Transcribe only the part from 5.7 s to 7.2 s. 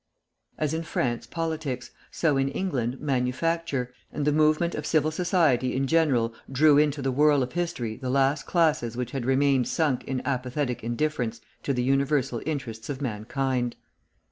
in general drew into the